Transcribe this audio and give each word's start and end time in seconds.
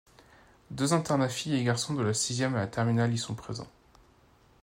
Deux 0.71 0.93
internats 0.93 1.29
filles 1.29 1.57
et 1.57 1.63
garçons 1.63 1.93
de 1.93 2.01
la 2.01 2.15
sixième 2.15 2.55
à 2.55 2.61
la 2.61 2.65
terminale 2.65 3.13
y 3.13 3.19
sont 3.19 3.35
présents. 3.35 3.69